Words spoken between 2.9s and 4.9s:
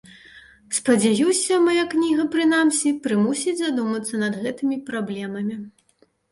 прымусіць задумацца над гэтымі